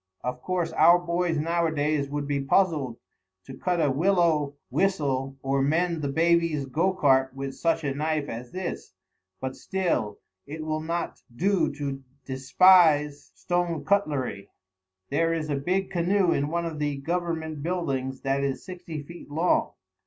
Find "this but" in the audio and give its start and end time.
8.51-9.55